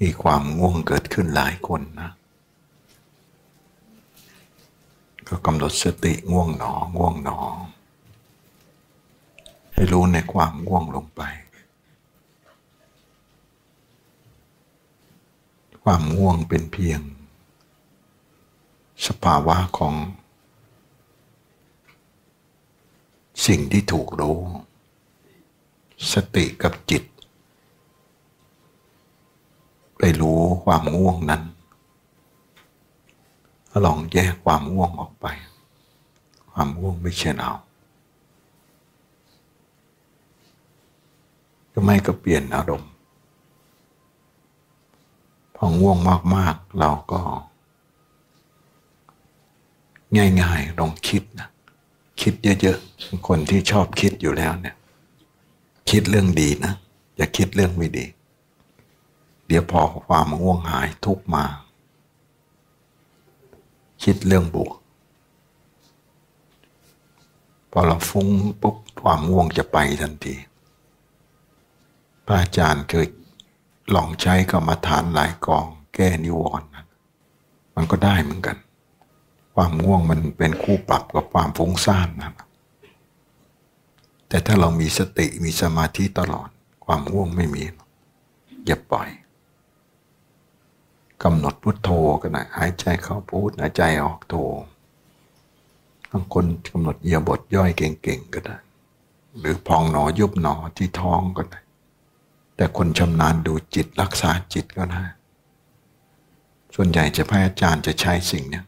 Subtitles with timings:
[0.00, 2.10] มีความง่วงเกิดขึ้นหลายคนนะ
[5.28, 7.38] ก็กำหนดสติง่วงหนอ ง่วงหนอ
[9.74, 11.22] ให้รู้ในความง่วงลงไป
[15.84, 17.00] ความง่วงเป็นเพียง
[19.06, 19.94] สภาวะของ
[23.46, 24.40] สิ่งที่ถูกรู้
[26.12, 27.02] สติกับจิต
[29.98, 31.42] ไปรู้ความง่วงนั้น
[33.86, 35.26] ลองแยกความง่วงออกไป
[36.52, 37.50] ความง่วงไม่ใช่เรา
[41.72, 42.92] ก็ไม่ก็เปลี่ยนอารมณ์
[45.56, 45.98] พอง่วง
[46.34, 47.20] มาก ๆ เราก็
[50.16, 51.48] ง่ายๆลองคิดนะ
[52.20, 54.76] คิดเยอะๆคนที่ชอบคิดอยู่แล้วเนี่ย
[55.90, 56.72] คิดเรื่องดีนะ
[57.16, 58.04] อย่าคิดเรื่องไม่ดี
[59.48, 61.44] เดี๋ยวพอความง่วงหายทุกมา
[64.02, 64.74] คิดเรื่องบวก
[67.70, 68.28] พอเราฟุ้ง
[68.62, 70.36] ปุ๊บความง่วงจะไปทันที
[72.26, 73.06] พระอาจารย์เคย
[73.94, 76.68] ลองใช้กรรมฐานหลายกอง แก้นิวรณ์
[77.74, 78.56] มันก็ได้เหมือนกัน
[79.54, 82.32] ความง่วงมันเป็นคู่ปรับกับความฟุ้งซ่านนะ
[84.28, 86.48] แต่ถ้าเรามีสติมีสมาธิตลอด
[86.84, 87.62] ความง่วงไม่มี
[88.66, 89.08] อย่าปล่อย
[91.22, 91.90] กำหนดพุทโธ
[92.22, 94.34] กันนะหายใจเข้าพุทหายใจออกโธ
[96.10, 98.56] บางคนกำหนดเยียบทย่อยเก่งๆก็ได้
[99.38, 101.60] หรือพองหนอยุบหนอที่ท้องก็ได้
[102.56, 105.04] แต่คนชำนาญดูจิตรักษาจิตก็ได้
[106.74, 108.62] ส่วนใหญ่จะพระอาจารย์จะใช้สิ่งนี้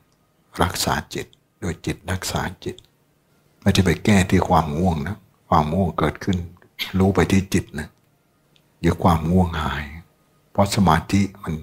[0.62, 1.27] รักษาจิต
[1.61, 2.77] โดยจิตรักษาจิต
[3.61, 5.17] ไม่ได้ไปแก้ที่ความง่วงนะ
[5.48, 6.39] ความง่วงเกิดขึ้น
[6.98, 7.89] รู้ไปที่จิตนะ
[8.81, 9.84] เดี๋ยวความง่วงหาย
[10.51, 11.55] เพราะสมาธิมัน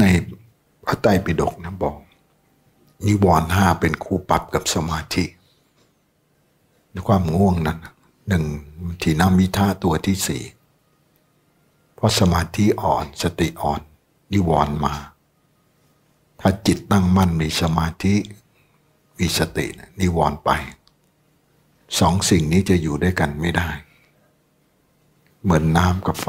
[0.00, 0.04] ใน
[0.84, 1.98] พระไตรปิฎกนะบอก
[3.06, 5.24] นิวรณ์ห้าเป็นคู่ปรับกับสมาธิ
[6.90, 7.78] ในความง่วงนั้น
[8.28, 8.44] หนึ่ง
[9.02, 10.42] ทีนามิท่าตัวที่สี่
[11.94, 13.80] เพราะสมาธิอ่อนสติอ่อน
[14.32, 14.94] นิวรณ์มา
[16.40, 18.14] ถ้าจิตตั้งมั่นมีสมาธิ
[19.18, 19.66] มีสติ
[20.00, 20.50] นิวรณ์ไป
[21.98, 23.68] สองสิ่งนี้จะอยู่ด้วยกันไม่ได้
[25.42, 26.28] เหมือนน้ำกับไฟ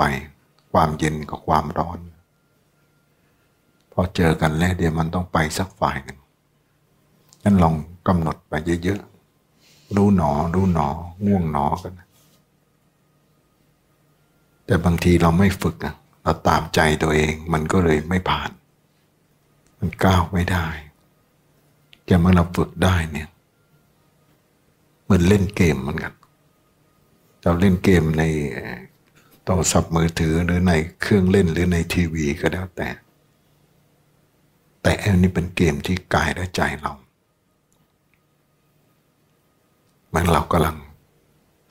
[0.72, 2.00] ความเย็นกับความร้อน
[4.00, 6.19] อเจอกันแล้วเดี๋ยวมันต้องไปสักฝ่ายหนึ่ง
[7.44, 7.75] งั้นลอง
[8.08, 8.53] กำหนดไป
[8.84, 10.88] เยอะๆ รู้หนอ รู้หนอ
[11.25, 11.94] ง่วงหนอกัน
[14.66, 15.75] แต่บางทีเราไม่ฝึก
[16.24, 18.50] เราตามใจตัวเอง มันก็เลยไม่ผ่าน
[19.80, 20.68] มันก้าวไม่ได้
[22.06, 23.30] แกเมื่อเราฝึกได้เนี่ย
[25.03, 26.13] เหมือนเล่นเกมเหมือนกัน
[27.44, 28.24] เราเล่นเกมใน
[29.44, 32.90] โทรศัพท์มือถือหรือในเครื่องเล่นหรือในทีวีก็แล้วแต่
[34.88, 36.94] แต่อันนี้เป็นเกมที่กายและใจเรา
[40.14, 40.78] มือนเรากำลัง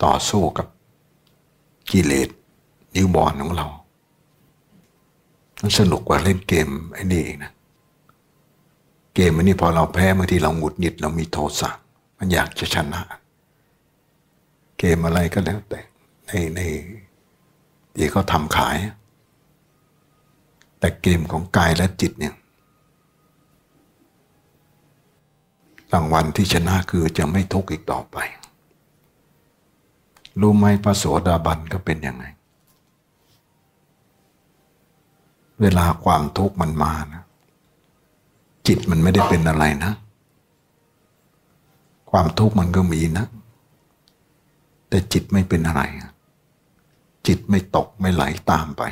[0.05, 0.67] ต่อสู้กับ
[1.91, 2.29] กิเลส
[2.95, 3.67] นิวบอลของเรา
[5.61, 7.53] มันสนุกกว่าเล่นเกมไอ้นี่เองนะ
[9.15, 11.71] เกมอันนี้พอเราแพ้บางทีเราหงุดหงิดเรามีโทสะ
[12.19, 13.01] มันอยากจะชนะ
[14.79, 15.81] เกมอะไรก็แล้วแต่
[16.27, 16.61] ในใน
[17.97, 18.77] ที่เขาทำขาย
[20.79, 22.37] แต่เกมของกายและจิตเนี่ย
[25.97, 28.17] รางวัลที่ชนะคือจะไม่ทุกข์อีกต่อไป
[30.41, 32.25] รู้ไหมพระโสดาบันก็เป็นยังไง
[35.61, 37.23] เวลาความทุกข์มันมานะ
[38.67, 39.93] จิตมันไม่ได้เป็นอะไรนะ
[42.11, 43.27] ความทุกข์มันก็มีนะ
[44.89, 45.83] แต่จิตไม่เป็นอะไร
[47.27, 48.83] จิตไม่ตกไม่ไหลตามไป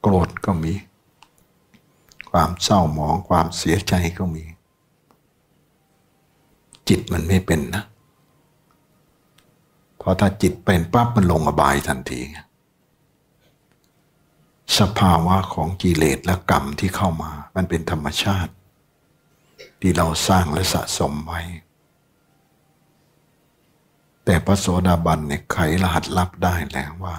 [0.00, 0.72] โกรธก็มี
[2.32, 4.44] ความเศร้าหมองความเสียใจก็มี
[6.88, 7.82] จิตมันไม่เป็นนะ
[9.98, 12.20] เพราะถ้าจิตเป็นปั๊บมันลงอบายทันที
[14.78, 18.52] สภาวะของกิเลสและกรรมที่เข้ามา มันเป็นธรรมชาติ
[19.80, 21.40] ที่เราสร้างและสะสมไว้
[24.24, 27.16] แต่พระโสดาบันเนี่ยไขรหัสลับได้แล้วว่า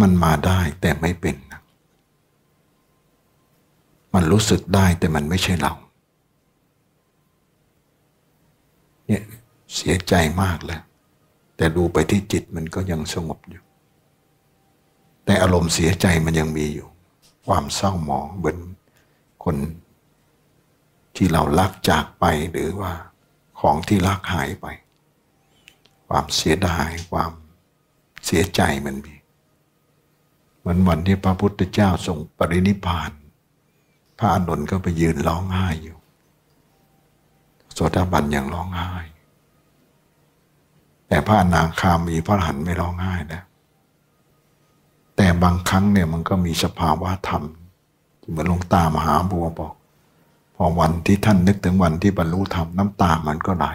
[0.00, 1.53] มันมาได้แต่ไม่เป็นนะ
[4.14, 5.72] มันรู้สึกได้แต่มันไม่ใช่เรา
[9.06, 9.22] เนี่ย
[9.74, 10.82] เสียใจมากแล้ว
[11.56, 13.62] แต่ดูไปที่จิตมันก็ยังสงบอยู่
[15.24, 16.88] แต่อารมณ์เสียใจมันยังมีอยู่
[17.46, 18.58] ความเศร้าหมองเหมือน
[19.44, 19.56] คน
[21.16, 22.92] ที่เราลักจากไปหรือว่า
[23.60, 24.66] ของที่ลักหายไป
[26.08, 27.32] ควความเสียดายความ
[28.24, 29.14] เสียใจมันมี
[30.58, 33.10] เหมือนวันที่พระพุทธเจ้าทรงปรินิพพาน
[34.18, 35.96] พระอานนท์ก็ไปยืนร้องไห้อยู่
[37.72, 38.92] โสดาบันยังร้องไห้
[41.08, 43.42] แต่พระนางคามีพระหันไม่ร้องไห้นะ
[45.16, 47.44] แต่บางครั้งเนี่ยมันก็มีสภาวะธรรม
[48.28, 49.74] เหมือนหลวงตามหาบัวบอก
[50.54, 53.66] พอวันที่ท่านนึกถึงวันที่บรรลุธรรมน้ำตามันก็ไหล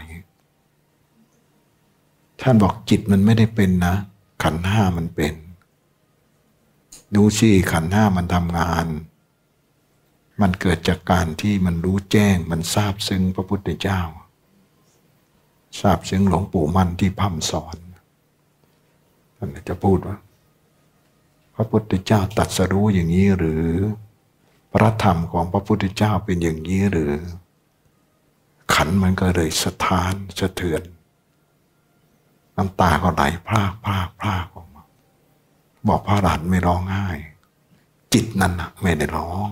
[2.42, 3.96] ท่านบอกจิตมันไม่ได้เป็นนะ
[4.44, 5.34] ขันห้ามันเป็น
[7.16, 8.86] ดูสิขันห้ามันทำงาน
[10.42, 14.02] มันเกิดจากการที่มันรู้แจ้งมันทราบซึ้งพระพุทธเจ้า
[15.82, 17.78] ทราบซึ้งหลวงปู่มั่นที่พัมสอน
[19.38, 20.18] ท่านจะพูดว่า
[21.56, 23.66] พระพุทธเจ้าตัดสรู้อย่างนี้หรือ
[24.72, 27.14] พระธรรมของพระพุทธเจ้าเป็นอย่างนี้หรือ
[28.74, 30.84] ขันมันก็เลยสะท้านสะเทือน
[32.56, 34.84] น้ำตาก็ไหลพรากพรากพรากออกมา
[35.88, 37.08] บอกพระรัตไม่ร้องไห้
[38.14, 39.50] จิตนั้นนะไม่ได้ร้อง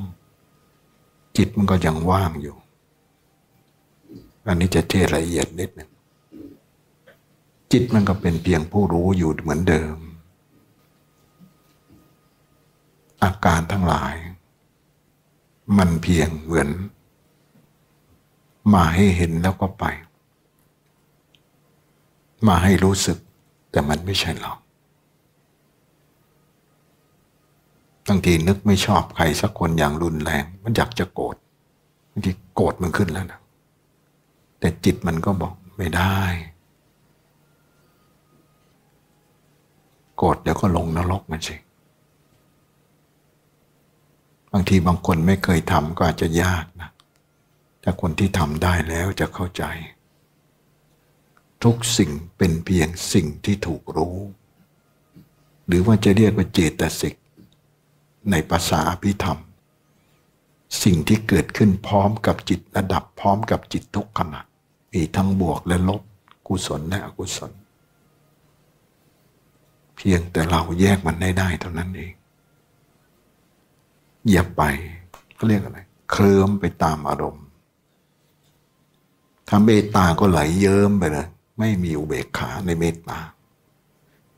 [1.37, 2.55] จิตมันก็ยังว่างอยู่
[4.47, 5.91] อันนี้จะเทละเอียดนิดหนึ่ง
[7.71, 9.95] จิตมันก็เป็นเพียงผู้รู้อยู่เหมือนเดิม
[13.23, 14.15] อาการทั้งหลาย
[15.77, 16.69] มันเพียงเหมือน
[18.73, 19.85] มาให้เห็นแล้วก็ไป
[22.47, 23.17] มาให้รู้สึก
[23.71, 24.51] แต่มันไม่ใช่เรา
[28.07, 31.35] บางทีนึกไม่ชอบใครสักคนอย่างรุนแรง มันอยากจะโกรธ
[32.11, 33.39] บางทีโกรธมันขึ้นแล้วนะ
[34.59, 36.19] แต่จิตมันก็บอกไม่ได้
[40.17, 41.55] โกรธเดี๋ยวก็ลงนรกมันสิ
[44.53, 46.89] บางทีบางคนไม่เคยทำก็อาจจะยากนะ
[47.81, 49.63] แต่คนที่ทำได้แล้วจะเข้าใจ
[51.63, 54.17] ทุกสิ่งเป็นเพียงสิ่งที่ถูกรู้
[55.67, 57.15] หรือว่าจะเรียกว่าเจตสิก
[58.31, 59.39] ในภาษาอภิธรรม
[60.83, 64.41] สิ่งที่เกิดขึ้นพร้อมกับจิตระดับพร้อมกับจิตทุกขณะ
[64.93, 66.01] มีทั้งบวกและลบ
[66.47, 67.51] กุศลและอกุศล
[69.95, 72.13] เพียงแต่เราแยกมันได้ได้เท่านั้นเอง
[74.31, 74.61] อย่าไป
[75.35, 75.79] เขาเรียกอะไร
[76.11, 77.45] เคลิ้มไปตามอารมณ์
[79.47, 81.27] ถ้าเมตตาก็ไหลเยิ้มไปเลย
[81.59, 83.19] ไม่มีอุเบกขาในเมตตา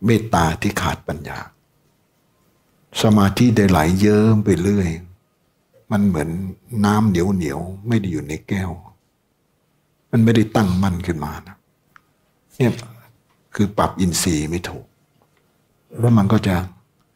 [0.06, 1.40] เมตตาที่ขาดปัญญา
[3.02, 4.90] สมาธิได้ไหลเยิ้มไปเรื่อย
[5.92, 6.30] มันเหมือน
[6.86, 8.72] น้ำเหนียวเหนียวไม่ได้อยู่ในแก้ว
[10.12, 11.56] มันไม่ได้ตั้งมั่นขึ้นมานะ
[12.56, 12.72] เนี่ย
[13.56, 14.86] คือปรับอินทรีย์ไม่ถูก
[16.00, 16.56] แล้วมันก็จะ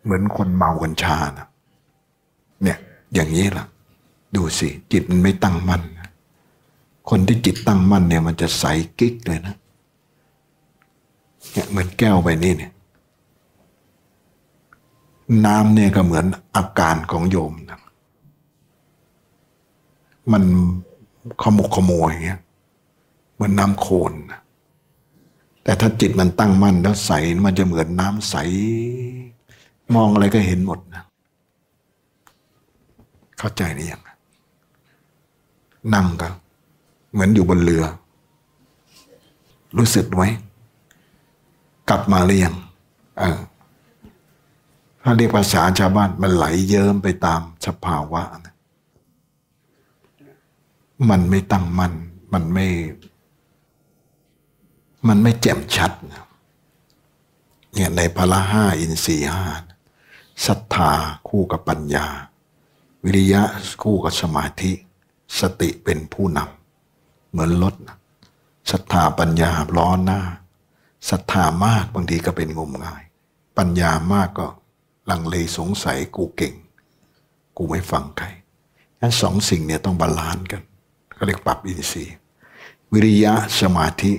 [0.04, 1.48] เหมือนคนเมากัญชานะ
[2.64, 2.78] เนี่ย
[3.14, 3.66] อย่างนี้ล่ะ
[4.36, 5.82] ดูสิจิตมันไม่ตั้งมั่น
[7.10, 8.64] คนที่จิตตั้งมั่นเนี่ยมันจะใส
[9.00, 9.56] กิ๊กเลยนะ
[11.52, 12.72] เนี่ยเหมือนแก้วใบนี้เนี่ย
[15.46, 16.26] น้ำเนี่ยก็เหมือน
[16.56, 17.80] อาการของโยมนะ
[20.32, 20.44] มัน
[21.42, 22.42] ขมุกขโมยอย่างเงี้ย
[23.34, 24.14] เหมือนน้ำโคลน
[25.64, 27.12] แต่ถ้าจิตมันตั้งมั่นแล้วใส
[27.46, 28.36] มันจะเหมือนน้ำใส
[29.96, 31.04] มองอะไรก็เห็นหมดนะ
[33.38, 34.02] เข้าใจหรือยัง
[35.94, 36.30] นั่งก็
[37.12, 37.84] เหมือนอยู่บนเรือ
[39.78, 40.24] รู้สึกไหม
[41.90, 42.56] กลับมาหรือยัง
[45.04, 48.56] ถ้าเรียกภาษาชาวบ้านมันไหลเยิ้มไปตามสภาวะนะ
[51.10, 51.94] มันไม่ตั้งมัน่น
[52.34, 52.68] มันไม่
[55.08, 56.24] มันไม่แจ่มชัดนะ
[57.74, 59.46] เนี่ยในพละห้าอินทรีห้า
[60.46, 60.92] ศรัทธา
[61.28, 62.08] คู่กับปัญญา
[63.04, 63.42] วิริยะ
[63.84, 64.72] คู่กับสมาธิ
[65.40, 67.76] สติเป็นผู้นำเหมือนรถ
[68.72, 70.22] ศรัทธาปัญญาล้อหน้า
[71.10, 73.04] ศรัทธามากบางทีก็เป็นงมงาย
[73.58, 74.48] ปัญญามากก็
[75.10, 76.54] ลังเลสงสัยกูเก่ง
[77.58, 78.28] กูไม่ฟังใคร
[79.00, 80.62] งั้นสองสิ่งเนี่ยต้อง balance กัน
[81.16, 82.16] เขาเรียกปรับอินทรีย์
[82.94, 84.12] วิริยะสมาธิ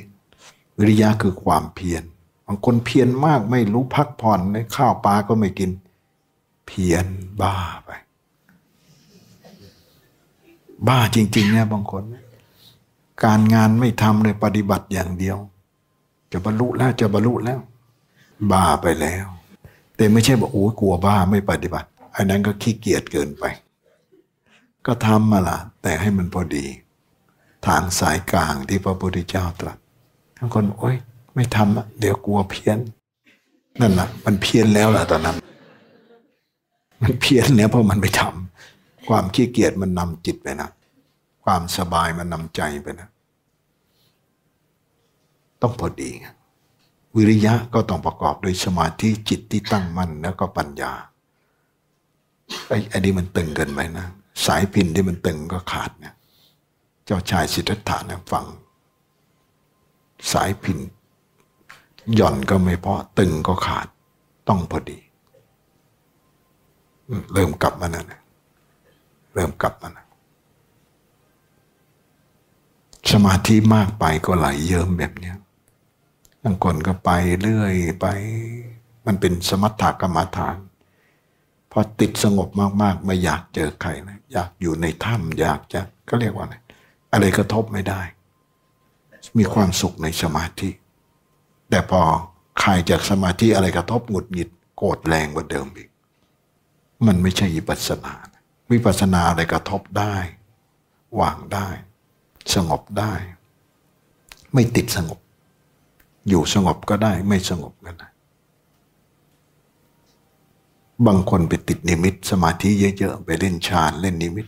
[0.79, 2.03] วิริยะคือความเพียร
[2.47, 5.71] บางคนเพียรมากไม่รู้พักผ่อนในข้าวปลาก็ไม่กิน
[6.67, 7.07] เพียร
[7.41, 7.91] บ้าไป
[10.88, 12.03] บ้าจริงๆเนี่ยบางคน
[13.25, 15.38] การงานไม่ทำเลยปฏิบัติอย่างเดียว
[16.33, 17.61] จะบรรลุแล้วจะบรรลุแล้ว
[18.53, 19.26] บ้าไปแล้ว
[19.97, 23.45] แต่ไม่ใช่บอกโอ้กลัวบ้าไม่ปฏิบัติ อันนั้นก็ขี้เกียจเกินไป
[24.87, 26.67] ก็ทำมาละแต่ให้มันพอดี
[27.67, 29.79] ทางสายกลางที่พระพุทธเจ้าตรัส
[30.39, 30.97] ทั้งคนโอ้ย
[31.35, 32.79] ไม่ทำเดี๋ยวกลัวเพี้ยน
[33.81, 35.37] นั่นแหละมันเพี้ยนแล้วล่ะตอนนั้น
[37.03, 40.71] มันเพี้ยนแล้วเพราะมันไม่ทำความขี้เกียจมันนำจิตไปนะ
[41.45, 43.09] ความสบายมันนำใจไปนะ
[45.63, 46.11] ต้องพอดี
[47.16, 50.92] วิริยะก็ต้องประกอบด้วยสมาธิจิตที่ตั้งมั่นแล้วก็ปัญญา
[52.68, 54.06] ไอ้ไอ้นี่มันตึงเกินไปนะ
[54.47, 56.14] สายพินที่มันตึงก็ขาดเนี่ย
[57.04, 58.44] เจ้าชายสิทธัตถะนี่ยฟัง
[60.33, 60.78] สายพิน
[62.14, 63.87] หย่อนก็ไม่พอตึงก็ขาด
[64.49, 64.99] ต้องพอดี
[67.33, 68.21] เริ่มกลับมานะ
[69.35, 70.04] เริ่มกลับมานะ
[73.11, 75.37] สมาธิมากไปก็ไหลเยิ้มแบบเนี้ย
[76.45, 77.11] บางคนก็ไป
[77.43, 78.07] เรื่อยไป
[79.07, 80.57] มันเป็นสมถกรรมฐาน
[81.73, 82.49] พอติดสงบ
[82.83, 86.57] มากๆไม่อยากเจอใครนะอยากอยู่ในถ้ำอยากจะก็เรียกว่าอะไร
[87.13, 88.01] อะไรกระทบไม่ได้
[89.39, 90.71] มีความสุขในสมาธิ
[91.71, 92.03] แต่พอ
[92.61, 95.89] ใครจากสมาธิอะไรกระทบหงุดหงิดโกรธแรงกว่าเดิมอีก
[97.07, 98.15] มันไม่ใช่วิปัสสนา
[98.73, 100.17] วิปัสสนาอะไรกระทบได้
[101.21, 101.69] วางได้
[102.55, 103.13] สงบได้
[104.53, 105.19] ไม่ติดสงบ
[106.28, 108.09] อยู่สงบก็ได้ ไม่สงบก็ได้
[111.07, 114.47] บางคนไปติดนิมิต สมาธิเยอะๆ ไปเล่นฌานเล่นนิมิต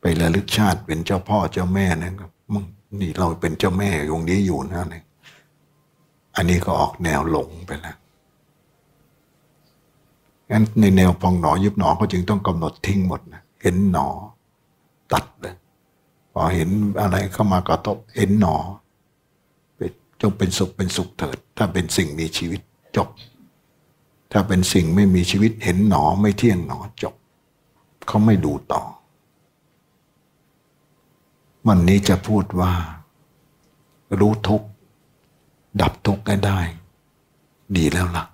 [0.00, 2.64] ไประลึกชาติเป็นเจ้าพ่อเจ้าแม่นะครับมึง
[3.00, 5.04] นี่เราเป็นเจ้าแม่ตรงนี้อยู่นะเนี่ย
[6.36, 7.96] อันนี้ก็ออกแนวหลงไปแล้ว
[10.50, 14.08] งั้นในแนวพองหนอยุบหนอเขาจึงต้องกำหนดทิ้งหมดนะเห็นหนอ
[15.12, 15.54] ตัดเลย
[16.32, 16.68] พอเห็น
[17.00, 18.56] อะไรเข้ามากระทบเห็นหนอ
[20.20, 22.60] จงเป็นสุขเป็นสุขเถิด ถ้าเป็นสิ่งมีชีวิต
[22.96, 23.08] จบ
[24.32, 27.14] ถ้าเป็นสิ่งไม่มีชีวิตเห็นหนอไม่เที่ยงหนอจบ
[28.06, 28.82] เขาไม่ดูต่อ
[31.66, 32.72] วันนี้จะพูดว่า
[34.20, 34.62] รู้ทุก
[35.80, 36.60] ดับทุกข์ได้
[37.76, 38.24] ดีแล้วล่ะ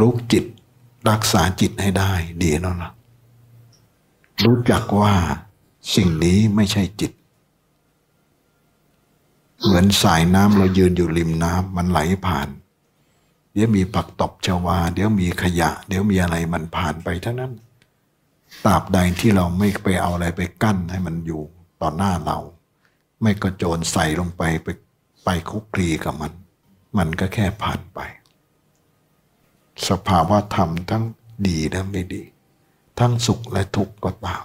[0.00, 0.44] รู้จิต
[1.10, 2.90] รักษาจิตให้ได้ ดีแล้วล่ะ
[4.44, 5.14] รู้จักว่า
[5.94, 7.12] สิ่งนี้ไม่ใช่จิต
[9.62, 12.48] เหมือนสายน้ำเรายืนอยู่ริมน้ำมันไหลผ่าน
[13.52, 17.52] เดี๋ยวมีปักตบชวา เดี๋ยวมีขยะ เดี๋ยวมีอะไรมันผ่านไปทั้งนั้น
[18.66, 21.42] ตราบใดที่เราไม่ไปเอาอะไรไปกั้นให้มันอยู่
[21.80, 22.38] ต่อหน้าเรา
[23.22, 24.68] ไม่กระโจนใส่ลงไปไป
[25.24, 26.32] ไปคุกคลีกับมัน
[26.98, 27.98] มันก็แค่ผ่านไป
[29.88, 31.04] สภาวะธรรมทั้ง
[31.46, 32.22] ดีและไม่ดี
[32.98, 34.44] ทั้งสุขและทุกข์ก็ตาม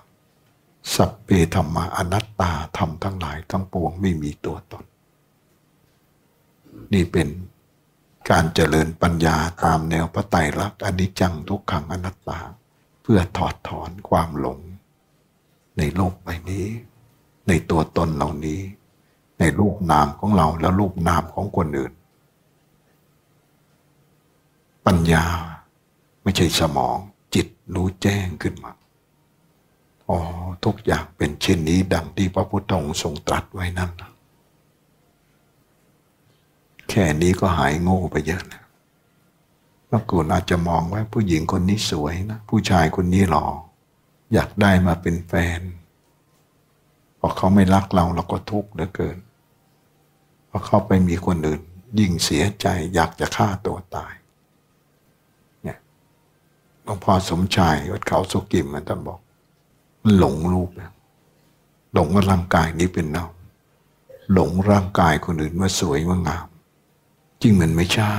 [0.95, 4.83] สัพเพธรรมะอนัตตาธรรมทั้งหลายทั้งปวงไม่มีตัวตน
[6.93, 7.27] นี่เป็น
[8.29, 12.39] การเจริญปัญญาตามแนวพระไตรลักษณ์อนิจจังทุกขังอนัตตา
[13.01, 14.59] เพื่อถอดถอนความหลง
[15.77, 16.67] ในโลกใบนี้
[17.47, 18.61] ในตัวตนเหล่านี้
[19.39, 21.93] ในรูปนามของเราและรูปนามของคนอื่น
[24.85, 25.25] ปัญญา
[26.23, 26.97] ไม่ใช่สมอง
[27.35, 28.71] จิตรู้แจ้งขึ้นมา
[30.09, 30.19] อ๋อ
[30.65, 33.91] ทุกอย่างเป็นเช่นนี้ดังที่พระพุทธองค์ทรงตรัสไว้นั่น
[36.93, 38.61] แค่นี้ก็หายโง่ไปเยอะนะ
[39.87, 43.45] เมื่อก่อนอาจจะมองว่าผู้หญิงคนนี้สวยนะ ผู้ชายคนนี้หล่อ
[44.33, 45.61] อยากได้มาเป็นแฟน
[47.19, 49.17] พอเขาไม่รักเราเราก็ทุกข์เหลือเกิน
[50.49, 51.61] พอเขาไปมีคนอื่น
[51.99, 54.13] ยิ่งเสียใจอยากจะฆ่าตัวตาย
[55.63, 55.77] เนี่ย
[56.83, 59.19] หลวงพ่อสมชายวัดเขาสุกิมมันต้องบอก
[60.03, 60.69] มันหลงรูป
[61.93, 63.25] หลงว่าร่างกายนี้เป็นเรา
[64.33, 66.47] หลงร่างกายคนอื่นว่าสวยว่างาม
[67.43, 68.15] จริงมันไม่ใช่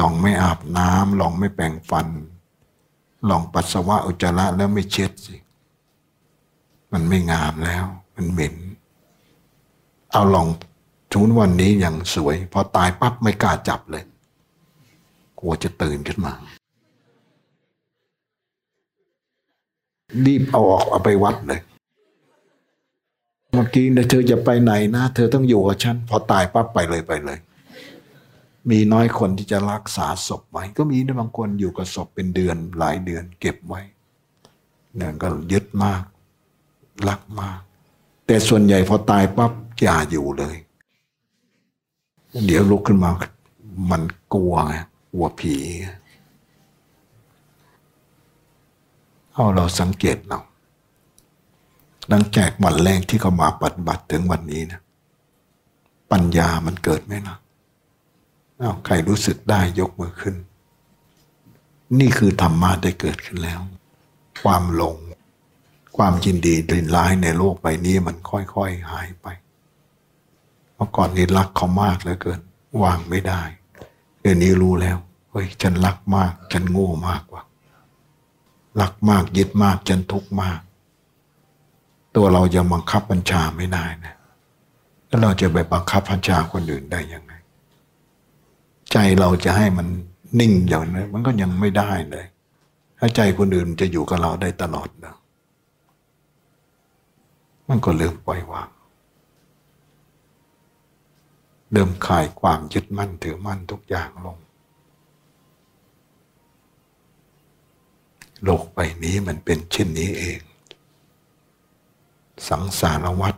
[0.00, 2.08] ลองไม่อาบน้ำลองไม่แปรงฟัน
[3.28, 5.36] ลองปัสสาวะอุจจาระแล้วไม่เช็ดสิ
[6.92, 7.84] มันไม่งามแล้ว
[8.14, 8.54] มันเหม็น
[10.12, 10.48] เอาลอง
[11.12, 14.04] ชุนวันนี้อย่างสวย พอตายปั๊บไม่กล้าจับเลย
[15.38, 16.32] กลัวจะตื่นขึ้นมา
[20.24, 21.60] รีบเอาออกเอาไปวัดเลย
[23.52, 27.38] เมื่อกี้เธอจะไปไหนนะ เธอต้องอยู่กับฉัน พอตายปั๊บไปเลยไปเลย
[28.70, 33.80] มีน้อยคนที่จะรักษาศพไว้ ก็มีบางคนอยู่กับศพเป็นเดือนหลายเดือน เก็บไว้
[34.96, 36.02] เนี่ยก็ยึดมาก
[37.08, 37.58] รักมาก
[38.26, 39.52] แต่ส่วนใหญ่พอตายปั๊บ
[39.82, 40.56] อย่าอยู่เลย
[42.46, 43.10] เดี๋ยวลุกขึ้นมา
[43.90, 44.02] มัน
[44.34, 44.74] กลัวไง
[45.12, 45.54] กลัวผี
[49.32, 50.38] เอาเราสังเกตเรา
[52.08, 54.80] หลังจากวันแรกที่เขามาปฏิบัติถึงวันนี้นะ
[56.10, 57.38] ปัญญามันเกิดไหมนะ
[58.56, 60.34] เอาใครรู้สึกได้ยกมือขึ้น
[61.98, 63.60] นี่คือธรรมะได้เกิดขึ้นแล้ว
[64.42, 64.96] ความหลง
[65.96, 69.26] ความยินดีดินร้ายในโลกใบนี้มันค่อยๆหายไป
[70.74, 72.40] เมื่อก่อนนี้รักเขามากเหลือเกิน
[72.82, 73.42] วางไม่ได้
[74.20, 74.96] เดี๋ยวนี้รู้แล้ว
[75.30, 77.42] เฮ้ย ฉันรักมาก ฉันโง่มากกว่า
[78.80, 80.58] รักมากยึดมาก ฉันทุกข์มาก
[82.16, 84.14] ตัวเรายังบังคับบัญชาไม่ได้นะ
[85.06, 87.32] แล้วเราจะไปบังคับพัญชาคนอื่นได้ยังไง
[88.92, 89.86] ใจเราจะให้มัน
[90.40, 92.26] นิ่งอย่างนั้นมันก็ยังไม่ได้เลย
[92.98, 95.14] ถ้าใจคนอื่นจะอยู่กับเราได้ตลอดนะ
[97.68, 98.68] มันก็เริ่มปล่อยวาง
[101.72, 104.38] เริ่มคลายความยึดมั่นถือมั่นทุกอย่างลง
[108.44, 110.40] โลกใบนี้มันเป็นเช่นนี้เอง
[112.48, 113.34] สังสารวัฏ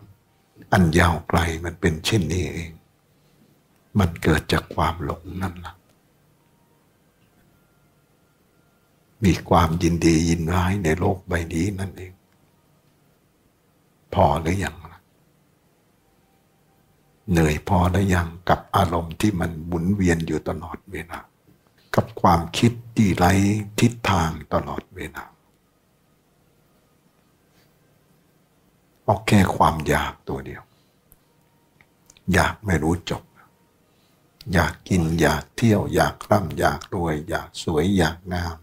[0.73, 2.73] อันยาวไกลมันเป็นเช่นนี้เอง
[3.99, 5.75] มันเกิดจากความหลงนั่นละ่ะ
[9.25, 12.13] มีความยินดียินร้ายในโลกใบนี้นั่นเอง
[14.15, 14.77] พอหรือยัง
[17.31, 21.19] เหนื่อยพอหรือยังกับอารมณ์ที่มันหมุนเวียนอยู่ตลอดเวลา
[21.95, 23.33] กับความคิดที่ไร้
[23.81, 25.25] ทิศทางตลอดเวลา
[29.11, 30.63] เอาแค่ความอยากตัวเดียว
[32.35, 33.23] อยากไม่รู้จบ
[34.53, 38.57] อยากกินอยากเที่ยวอยากร่ำอยากรวย อยากสวยอยากงาม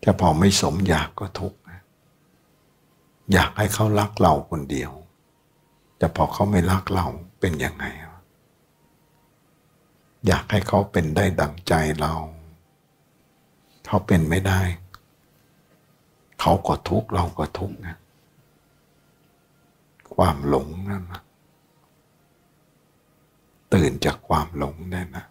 [0.00, 1.58] แต่พอไม่สมอยากก็ทุกข์
[3.32, 4.92] อยากให้เขารักเราคนเดียว
[5.96, 7.06] แต่พอเขาไม่รักเรา
[7.40, 7.84] เป็นยังไง
[10.26, 12.14] อยากให้เขาเป็นได้ดังใจเรา
[13.86, 14.60] เขาเป็นไม่ได้
[16.40, 17.96] เขาก็ทุกข์เราก็ทุกข์นะ
[20.14, 21.22] ความหลงนั่นนะ
[23.72, 25.24] ตื่นจากความหลงได้นะ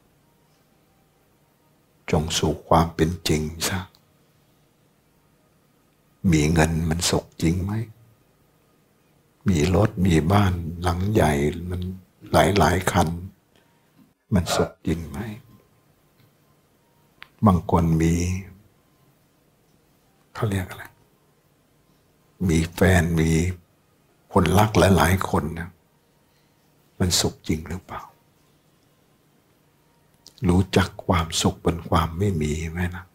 [2.12, 3.80] จงสู่ความเป็นจริงซะ
[6.32, 7.74] มีเงินมันสุขจริงไหม
[9.48, 11.32] มีรถมีบ้านหลังใหญ่
[11.70, 11.82] มัน
[12.32, 13.10] หลายหลายคัน
[14.34, 15.18] มันสุขจริงไหม
[17.46, 18.14] บางคนมี
[20.34, 20.84] เขาเรียกอะไร
[22.50, 23.30] มีแฟนมี
[24.34, 25.70] คนรักหลาย ๆ คนนะ
[27.00, 28.02] มันสุขจริงหรือเปล่า
[30.48, 33.06] รู้จักความสุขบนความไม่มีไหมนะ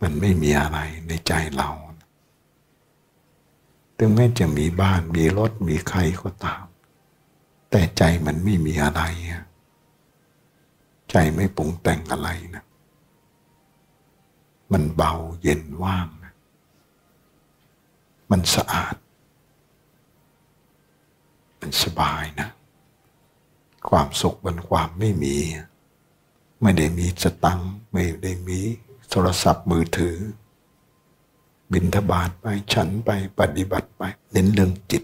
[0.00, 1.70] มันไม่มีอะไรในใจเรา
[3.98, 6.64] ถึงแม้จะมีบ้านมีรถมีใครก็ตาม
[7.70, 9.02] แต่ใจมันไม่มีอะไร
[11.10, 12.64] ใจไม่ปรุงแต่งอะไรนะ
[14.72, 16.08] มันเบาเย็นว่าง
[18.30, 18.94] มันสะอาด
[21.60, 22.48] มันสบายนะ
[23.88, 25.36] ความสุขบนความไม่มี
[26.62, 27.60] ไม่ได้มีสตัง
[27.92, 28.60] ไม่ได้มี
[29.10, 30.16] โทรศัพท์มือถือ
[31.72, 35.02] บินทบาทไปฉันไปปฏิบัติไป เน้นเรื่องจิต